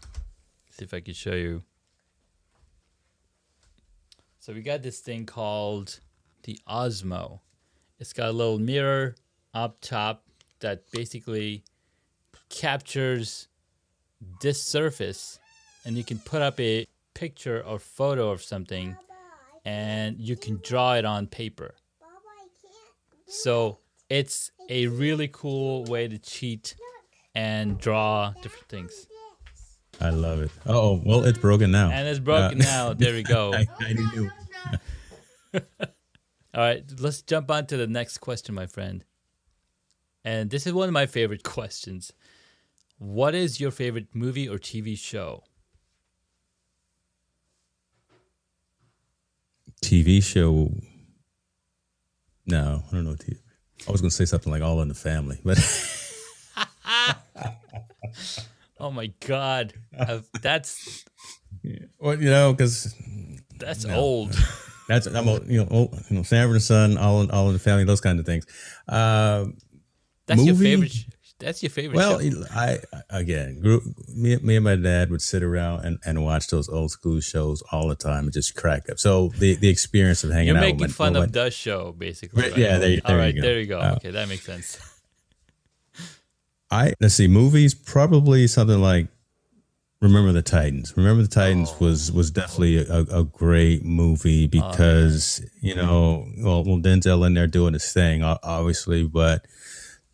[0.71, 1.63] see if I can show you.
[4.41, 6.01] So we got this thing called
[6.45, 7.41] the Osmo.
[7.99, 9.15] It's got a little mirror
[9.55, 10.25] up top
[10.61, 11.65] that basically
[12.49, 13.49] captures
[14.41, 15.39] this surface
[15.87, 18.97] and you can put up a picture or photo of something
[19.65, 21.75] and you can draw it on paper.
[23.27, 23.79] So
[24.11, 26.75] it's a really cool way to cheat
[27.35, 29.07] and draw different things.
[30.01, 30.51] I love it.
[30.67, 31.91] Oh, well, it's broken now.
[31.91, 32.93] And it's broken uh, now.
[32.93, 33.55] There we go.
[33.55, 34.31] I, I knew.
[36.55, 39.05] All right, let's jump on to the next question, my friend.
[40.25, 42.13] And this is one of my favorite questions.
[42.99, 45.45] What is your favorite movie or TV show?
[49.83, 50.73] TV show.
[52.47, 53.13] No, I don't know.
[53.13, 53.39] TV.
[53.87, 55.59] I was going to say something like All in the Family, but.
[58.81, 59.75] oh my God,
[60.41, 61.05] that's.
[61.63, 61.79] Yeah.
[61.99, 62.95] Well, you know, because
[63.59, 63.97] that's no.
[63.97, 64.35] old.
[64.89, 67.55] That's I'm old, you know, old, you know, Sanford and Son, all in, all in
[67.55, 68.47] the family, those kind of things.
[68.89, 69.47] Uh,
[70.27, 71.16] that's movie, your favorite.
[71.39, 71.97] That's your favorite.
[71.97, 72.45] Well, show.
[72.55, 72.79] I
[73.11, 76.91] again, grew, me, me and my dad would sit around and, and watch those old
[76.91, 78.99] school shows all the time and just crack up.
[78.99, 80.63] So the, the experience of hanging You're out.
[80.63, 82.43] You're making fun of the show, basically.
[82.43, 82.57] Right?
[82.57, 83.79] Yeah, there, there all right, you there you go.
[83.79, 84.79] Uh, okay, that makes sense.
[86.71, 89.09] I let's see, movies probably something like
[90.01, 90.97] Remember the Titans.
[90.97, 91.85] Remember the Titans oh.
[91.85, 97.35] was was definitely a, a great movie because oh, you know, well, well, Denzel in
[97.35, 99.47] there doing his thing, obviously, but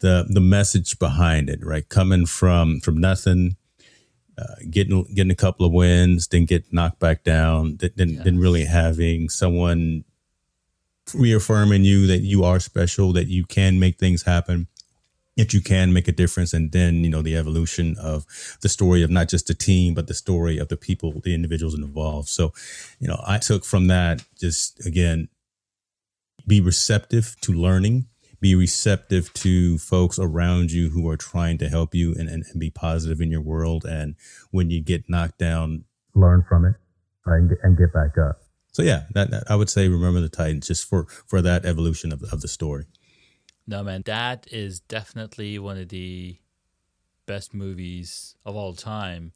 [0.02, 1.88] the the message behind it, right?
[1.88, 3.56] Coming from from nothing,
[4.36, 8.24] uh, getting getting a couple of wins, then get knocked back down, then then, yes.
[8.24, 10.04] then really having someone
[11.14, 14.66] reaffirming you that you are special, that you can make things happen,
[15.36, 18.26] that you can make a difference, and then you know the evolution of
[18.60, 21.74] the story of not just the team, but the story of the people, the individuals
[21.74, 22.28] involved.
[22.28, 22.52] So,
[22.98, 25.28] you know, I took from that just again
[26.44, 28.08] be receptive to learning
[28.42, 32.58] be receptive to folks around you who are trying to help you and, and, and
[32.58, 33.84] be positive in your world.
[33.84, 34.16] And
[34.50, 36.74] when you get knocked down, learn from it
[37.24, 38.40] right, and, get, and get back up.
[38.72, 42.12] So yeah, that, that, I would say remember the Titans just for for that evolution
[42.12, 42.84] of of the story.
[43.66, 46.36] No man, that is definitely one of the
[47.26, 49.32] best movies of all time.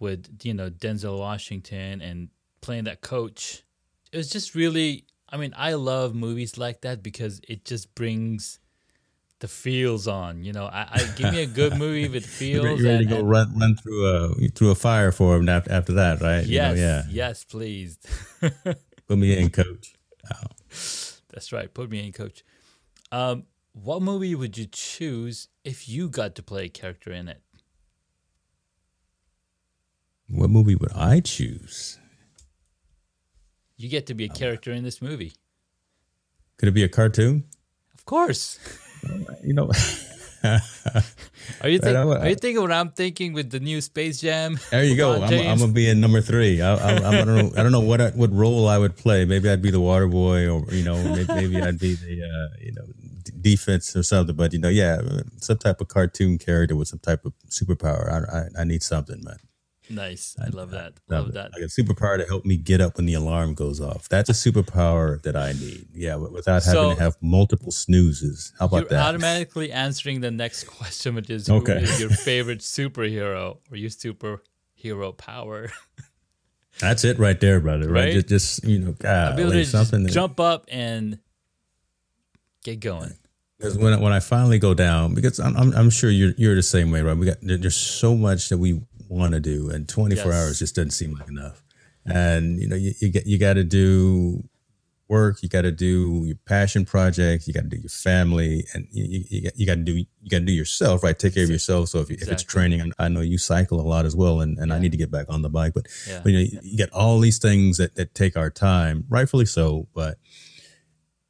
[0.00, 2.28] With you know Denzel Washington and
[2.60, 3.62] playing that coach,
[4.10, 5.04] it was just really
[5.34, 8.60] I mean, I love movies like that because it just brings
[9.40, 10.44] the feels on.
[10.44, 12.80] You know, I, I give me a good movie with feels.
[12.80, 15.72] You're ready and, to go run run through a through a fire for him after
[15.72, 16.46] after that, right?
[16.46, 17.98] Yes, you know, yeah, yes, please.
[19.08, 19.94] Put me in, coach.
[21.30, 21.74] That's right.
[21.74, 22.44] Put me in, coach.
[23.10, 27.42] Um, what movie would you choose if you got to play a character in it?
[30.28, 31.98] What movie would I choose?
[33.76, 35.34] You get to be a character in this movie.
[36.58, 37.44] Could it be a cartoon?
[37.94, 38.58] Of course.
[39.42, 39.70] you know.
[41.62, 44.58] are you think, are you thinking what I'm thinking with the new Space Jam?
[44.70, 45.14] There you go.
[45.14, 46.60] I'm, I'm, gonna be in number three.
[46.60, 47.52] I, I, I, don't know.
[47.56, 49.24] I don't know what I, what role I would play.
[49.24, 52.56] Maybe I'd be the water boy, or you know, maybe, maybe I'd be the uh,
[52.60, 52.84] you know
[53.40, 54.36] defense or something.
[54.36, 55.00] But you know, yeah,
[55.38, 58.10] some type of cartoon character with some type of superpower.
[58.12, 59.38] I, I, I need something, man.
[59.90, 60.36] Nice.
[60.40, 60.94] I love that.
[61.10, 61.52] I love that.
[61.52, 64.08] Like a superpower to help me get up when the alarm goes off.
[64.08, 65.88] That's a superpower that I need.
[65.92, 68.52] Yeah, without having so, to have multiple snoozes.
[68.58, 69.08] How about you're that?
[69.08, 71.80] Automatically answering the next question, which is okay.
[71.80, 75.70] who is your favorite superhero or your superhero power?
[76.80, 77.88] That's it right there, brother.
[77.88, 78.04] Right?
[78.06, 78.12] right?
[78.14, 80.06] Just, just, you know, God, like something.
[80.08, 81.18] jump up and
[82.64, 83.14] get going.
[83.58, 86.62] Because when when I finally go down, because I'm, I'm, I'm sure you're you're the
[86.62, 87.16] same way, right?
[87.16, 90.34] We got there's so much that we want to do, and 24 yes.
[90.34, 91.62] hours just doesn't seem like enough.
[92.06, 94.44] And you know, you, you get you got to do
[95.08, 98.86] work, you got to do your passion project, you got to do your family, and
[98.90, 101.18] you, you, you got to do you got to do yourself, right?
[101.18, 101.88] Take care of yourself.
[101.90, 102.32] So if, you, exactly.
[102.32, 104.74] if it's training, I know you cycle a lot as well, and, and yeah.
[104.74, 106.20] I need to get back on the bike, but, yeah.
[106.22, 109.86] but you know, you get all these things that, that take our time, rightfully so,
[109.94, 110.18] but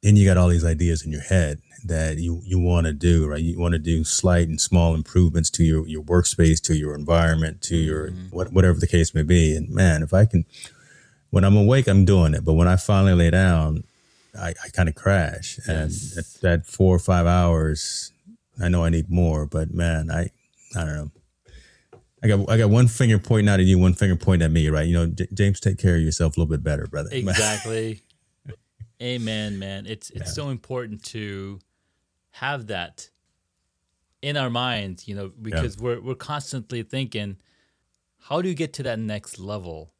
[0.01, 3.27] then you got all these ideas in your head that you, you want to do,
[3.27, 3.41] right?
[3.41, 7.61] You want to do slight and small improvements to your, your workspace, to your environment,
[7.63, 8.35] to your mm-hmm.
[8.35, 9.55] what, whatever the case may be.
[9.55, 10.45] And man, if I can,
[11.29, 12.43] when I'm awake, I'm doing it.
[12.43, 13.83] But when I finally lay down,
[14.37, 15.59] I, I kind of crash.
[15.67, 15.69] Yes.
[15.69, 18.11] And that, that four or five hours,
[18.61, 20.31] I know I need more, but man, I,
[20.75, 21.11] I don't know.
[22.23, 24.67] I got I got one finger pointing out at you, one finger pointing at me,
[24.69, 24.87] right?
[24.87, 27.09] You know, J- James, take care of yourself a little bit better, brother.
[27.13, 28.01] Exactly.
[29.01, 29.85] Amen, man.
[29.85, 30.43] It's it's yeah.
[30.43, 31.59] so important to
[32.35, 33.09] have that
[34.21, 35.83] in our minds, you know, because yeah.
[35.83, 37.37] we're we're constantly thinking,
[38.27, 39.93] how do you get to that next level?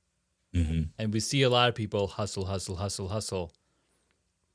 [0.54, 0.84] Mm-hmm.
[0.98, 3.52] And we see a lot of people hustle, hustle, hustle, hustle.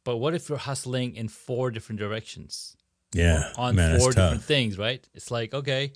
[0.05, 2.77] But what if you're hustling in four different directions?
[3.15, 5.07] Yeah, on man, four different things, right?
[5.15, 5.93] It's like, okay,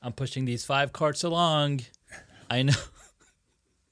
[0.00, 1.80] I'm pushing these five carts along.
[2.50, 2.74] I know.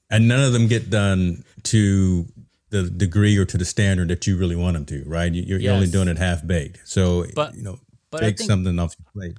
[0.09, 2.25] And none of them get done to
[2.73, 5.31] the degree or to the standard that you really want them to, right?
[5.31, 5.71] You're, yes.
[5.71, 6.81] only doing it half baked.
[6.85, 9.37] So, but, you know, but take something off your plate.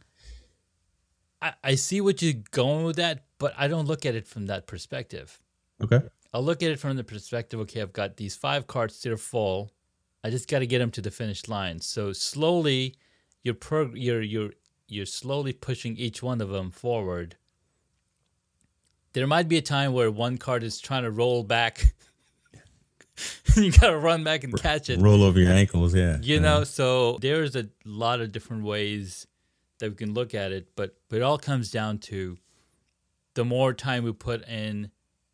[1.42, 4.46] I, I see what you're going with that, but I don't look at it from
[4.46, 5.40] that perspective.
[5.82, 6.00] Okay.
[6.32, 9.16] I'll look at it from the perspective, okay, I've got these five carts that are
[9.16, 9.72] full.
[10.22, 11.80] I just got to get them to the finish line.
[11.80, 12.94] So slowly,
[13.42, 14.50] you're, prog- you're, you're,
[14.86, 17.36] you're slowly pushing each one of them forward.
[19.12, 21.94] There might be a time where one cart is trying to roll back
[23.56, 25.00] you gotta run back and catch it.
[25.00, 26.18] Roll over your ankles, yeah.
[26.22, 26.40] You yeah.
[26.40, 29.26] know, so there's a lot of different ways
[29.78, 32.38] that we can look at it, but but it all comes down to
[33.34, 34.90] the more time we put in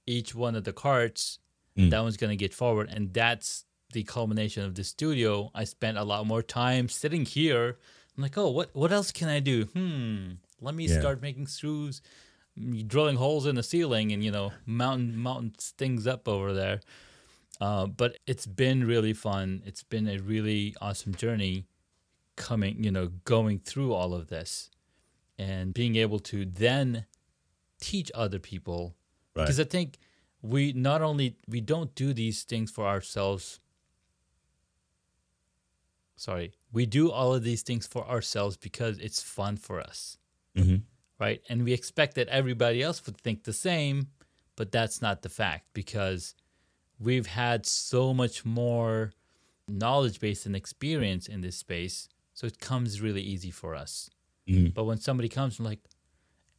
[0.06, 1.38] each one of the carts,
[1.76, 1.90] mm.
[1.90, 5.50] that one's gonna get forward, and that's the culmination of the studio.
[5.54, 7.78] I spent a lot more time sitting here.
[8.16, 9.64] I'm like, oh, what what else can I do?
[9.64, 11.00] Hmm, let me yeah.
[11.00, 12.02] start making screws,
[12.86, 16.80] drilling holes in the ceiling, and you know, mounting mounting things up over there.
[17.60, 19.62] Uh, but it's been really fun.
[19.66, 21.66] It's been a really awesome journey
[22.36, 24.70] coming, you know, going through all of this
[25.38, 27.04] and being able to then
[27.80, 28.94] teach other people.
[29.34, 29.44] Right.
[29.44, 29.98] Because I think
[30.42, 33.60] we not only we don't do these things for ourselves.
[36.16, 40.18] Sorry, we do all of these things for ourselves because it's fun for us.
[40.56, 40.76] Mm-hmm.
[41.18, 41.42] Right.
[41.48, 44.08] And we expect that everybody else would think the same,
[44.56, 46.34] but that's not the fact because
[47.00, 49.12] we've had so much more
[49.66, 54.10] knowledge base and experience in this space, so it comes really easy for us.
[54.48, 54.70] Mm-hmm.
[54.70, 55.80] But when somebody comes and like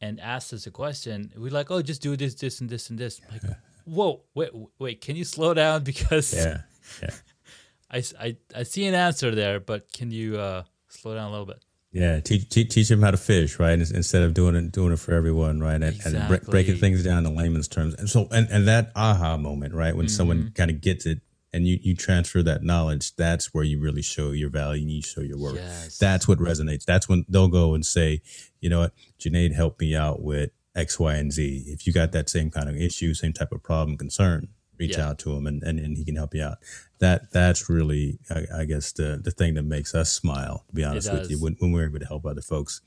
[0.00, 2.98] and asks us a question, we're like, "Oh, just do this, this, and this, and
[2.98, 6.62] this." I'm like, whoa, wait, wait, can you slow down because yeah,
[7.00, 7.10] yeah.
[7.90, 11.46] I, I, I see an answer there, but can you uh, slow down a little
[11.46, 11.62] bit?
[11.92, 13.78] Yeah, teach, teach, teach them how to fish, right?
[13.78, 15.74] Instead of doing it doing it for everyone, right?
[15.74, 16.36] And, exactly.
[16.38, 17.94] and breaking things down in layman's terms.
[17.94, 19.94] And so, and, and that aha moment, right?
[19.94, 20.16] When mm-hmm.
[20.16, 21.20] someone kind of gets it
[21.52, 25.02] and you, you transfer that knowledge, that's where you really show your value and you
[25.02, 25.56] show your worth.
[25.56, 25.98] Yes.
[25.98, 26.86] That's what resonates.
[26.86, 28.22] That's when they'll go and say,
[28.60, 31.64] you know what, Junaid helped me out with X, Y, and Z.
[31.66, 34.48] If you got that same kind of issue, same type of problem, concern,
[34.82, 35.08] reach yeah.
[35.08, 36.58] out to him and, and, and he can help you out.
[36.98, 40.64] That that's really, I, I, guess, the the thing that makes us smile.
[40.68, 42.80] To be honest with you, when, when we're able to help other folks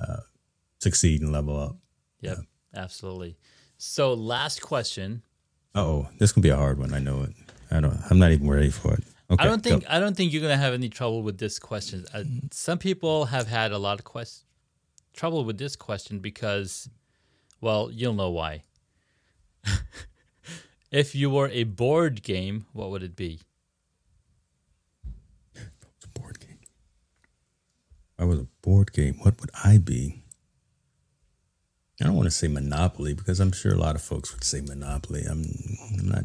[0.00, 0.20] uh,
[0.78, 1.76] succeed and level up.
[2.20, 2.82] Yep, yeah.
[2.82, 3.36] absolutely.
[3.78, 5.22] So, last question.
[5.74, 6.92] Oh, this can be a hard one.
[6.92, 7.32] I know it.
[7.70, 7.98] I don't.
[8.10, 9.04] I'm not even ready for it.
[9.30, 9.88] Okay, I don't think go.
[9.90, 12.04] I don't think you're gonna have any trouble with this question.
[12.12, 14.44] Uh, some people have had a lot of quest-
[15.14, 16.90] trouble with this question because,
[17.60, 18.62] well, you'll know why.
[20.92, 23.40] if you were a board game, what would it be?
[25.54, 26.58] It's a board game.
[28.18, 29.14] I was a board game.
[29.22, 30.22] What would I be?
[32.00, 34.60] I don't want to say Monopoly because I'm sure a lot of folks would say
[34.60, 35.24] Monopoly.
[35.28, 35.44] I'm,
[35.98, 36.24] I'm not.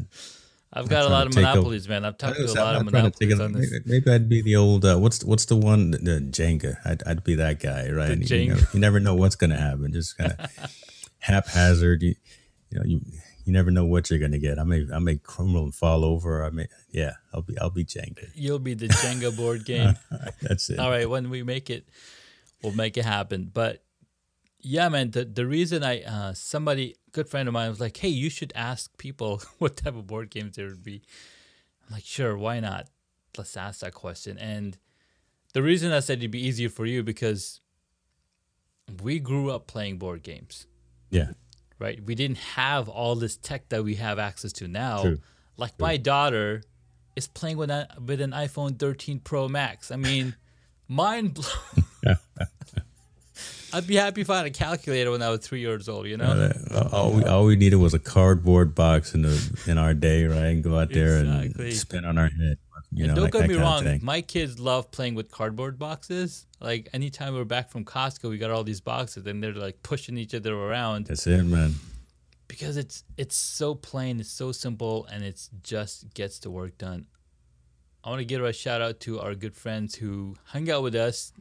[0.72, 2.04] I've got a lot of monopolies, over, man.
[2.04, 3.72] I've talked to a lot of monopolies on this.
[3.86, 6.76] Maybe I'd be the old uh, what's what's the one the Jenga.
[6.84, 8.18] I'd, I'd be that guy, right?
[8.18, 9.92] You, never, you, never, know what's going to happen.
[9.92, 10.50] Just kind of
[11.20, 12.02] haphazard.
[12.02, 12.14] You,
[12.70, 13.00] you know, you
[13.48, 14.58] you never know what you're going to get.
[14.58, 16.44] I may I may crumble and fall over.
[16.44, 17.14] I may yeah.
[17.32, 18.28] I'll be I'll be Jenga.
[18.34, 19.94] You'll be the Jenga board game.
[20.42, 20.78] That's it.
[20.78, 21.88] All right, when we make it,
[22.62, 23.50] we'll make it happen.
[23.52, 23.82] But
[24.60, 25.12] yeah, man.
[25.12, 28.52] The the reason I uh, somebody good friend of mine was like, hey, you should
[28.54, 31.02] ask people what type of board games there would be.
[31.86, 32.88] I'm like, sure, why not?
[33.38, 34.36] Let's ask that question.
[34.36, 34.76] And
[35.54, 37.62] the reason I said it'd be easier for you because
[39.02, 40.66] we grew up playing board games.
[41.08, 41.30] Yeah.
[41.78, 42.02] Right.
[42.04, 45.02] We didn't have all this tech that we have access to now.
[45.02, 45.18] True.
[45.56, 45.86] Like True.
[45.86, 46.62] my daughter
[47.14, 49.90] is playing with a, with an iPhone 13 Pro Max.
[49.90, 50.34] I mean,
[50.88, 52.18] mind blowing.
[53.72, 56.06] I'd be happy if I had a calculator when I was three years old.
[56.06, 56.50] You know,
[56.90, 60.46] all we all we needed was a cardboard box in the in our day, right?
[60.46, 61.66] And go out there exactly.
[61.66, 62.58] and spin on our head.
[62.90, 66.46] You and know, don't get me wrong, my kids love playing with cardboard boxes.
[66.60, 70.16] Like anytime we're back from Costco, we got all these boxes, and they're like pushing
[70.16, 71.06] each other around.
[71.06, 71.74] That's it, man.
[72.46, 77.06] Because it's it's so plain, it's so simple, and it just gets the work done.
[78.02, 80.94] I want to give a shout out to our good friends who hung out with
[80.94, 81.32] us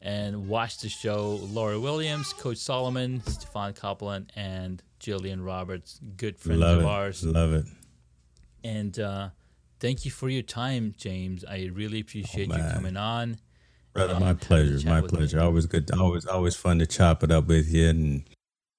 [0.00, 1.38] and watched the show.
[1.42, 6.88] Laura Williams, Coach Solomon, Stefan Copeland, and Jillian Roberts, good friends Love of it.
[6.88, 7.24] ours.
[7.24, 7.66] Love it.
[8.64, 9.28] And uh,
[9.82, 11.44] thank you for your time, James.
[11.44, 13.38] I really appreciate oh, you coming on.
[13.92, 14.88] Brother, uh, my pleasure.
[14.88, 15.38] My pleasure.
[15.38, 15.42] Me.
[15.42, 15.90] Always good.
[15.90, 18.22] Always, always fun to chop it up with you and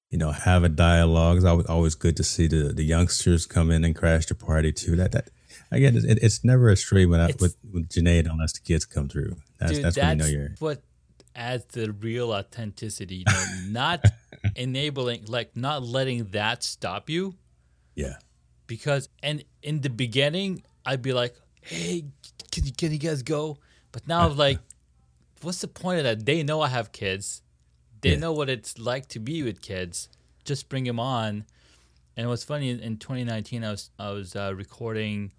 [0.09, 1.37] you know have a dialogue.
[1.37, 4.71] It's always, always good to see the, the youngsters come in and crash the party
[4.71, 4.95] too.
[4.95, 5.29] That that
[5.71, 9.07] again, it, it's never a stream when I, with with Junaid unless the kids come
[9.09, 9.35] through.
[9.59, 10.81] That's dude, that's, that's when you know you're what
[11.35, 13.17] adds the real authenticity.
[13.17, 14.05] You know, not
[14.55, 17.35] enabling, like not letting that stop you.
[17.93, 18.15] Yeah.
[18.65, 22.05] Because and in the beginning, I'd be like, "Hey,
[22.51, 23.57] can you, can you guys go?"
[23.91, 24.59] But now, I'm like,
[25.41, 26.25] what's the point of that?
[26.25, 27.41] They know I have kids.
[28.01, 28.19] They yeah.
[28.19, 30.09] know what it's like to be with kids.
[30.43, 31.45] Just bring them on.
[32.15, 35.31] And what's funny in 2019, I was I was uh, recording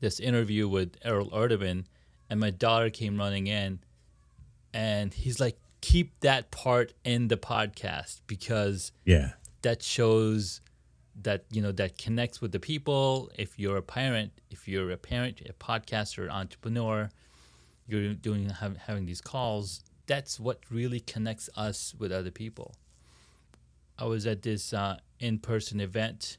[0.00, 1.84] this interview with Errol Erdogan,
[2.28, 3.80] and my daughter came running in,
[4.74, 9.30] and he's like keep that part in the podcast because yeah
[9.62, 10.60] that shows
[11.22, 14.96] that you know that connects with the people if you're a parent if you're a
[14.96, 17.10] parent a podcaster entrepreneur
[17.86, 22.74] you're doing have, having these calls that's what really connects us with other people
[23.98, 26.38] i was at this uh, in-person event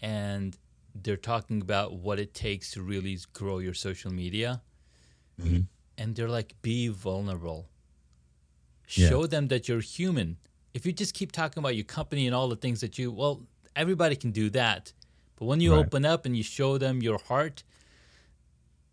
[0.00, 0.56] and
[0.94, 4.62] they're talking about what it takes to really grow your social media
[5.40, 5.60] mm-hmm
[6.00, 7.68] and they're like, be vulnerable.
[8.86, 9.26] Show yeah.
[9.26, 10.38] them that you're human.
[10.72, 13.42] If you just keep talking about your company and all the things that you, well,
[13.76, 14.92] everybody can do that.
[15.36, 15.84] But when you right.
[15.84, 17.64] open up and you show them your heart,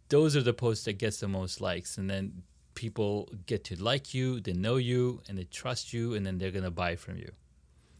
[0.10, 1.98] those are the posts that gets the most likes.
[1.98, 6.26] And then people get to like you, they know you, and they trust you, and
[6.26, 7.32] then they're gonna buy from you.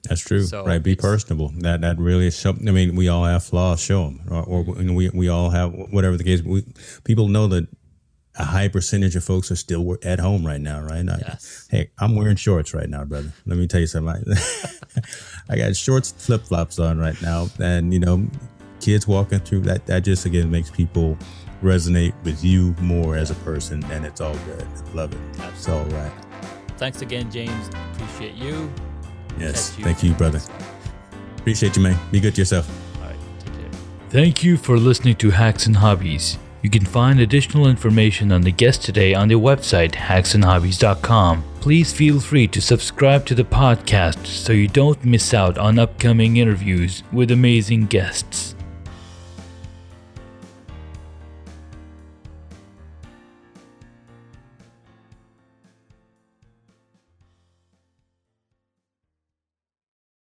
[0.04, 0.82] That's true, so right?
[0.82, 1.52] Be personable.
[1.58, 2.68] That that really is something.
[2.70, 3.82] I mean, we all have flaws.
[3.82, 6.42] Show them, or, or we we all have whatever the case.
[6.42, 6.64] We
[7.04, 7.68] people know that
[8.38, 11.04] a high percentage of folks are still at home right now, right?
[11.06, 11.68] Yes.
[11.70, 13.32] Hey, I'm wearing shorts right now, brother.
[13.46, 14.24] Let me tell you something.
[15.50, 18.28] I got shorts, flip flops on right now, and you know,
[18.80, 19.86] kids walking through that.
[19.88, 21.18] That just again makes people
[21.64, 24.68] resonate with you more as a person, and it's all good.
[24.94, 25.20] Love it.
[25.40, 25.56] Absolutely.
[25.56, 26.12] It's all right.
[26.78, 27.70] Thanks again, James.
[27.94, 28.72] Appreciate you.
[29.40, 29.76] Yes.
[29.78, 29.84] You.
[29.84, 30.40] Thank you, brother.
[31.38, 31.98] Appreciate you, man.
[32.12, 32.70] Be good to yourself.
[32.98, 33.16] All right.
[33.40, 33.72] Take care.
[34.10, 36.38] Thank you for listening to Hacks and Hobbies.
[36.62, 41.44] You can find additional information on the guest today on their website, hacksandhobbies.com.
[41.62, 46.38] Please feel free to subscribe to the podcast so you don't miss out on upcoming
[46.38, 48.57] interviews with amazing guests.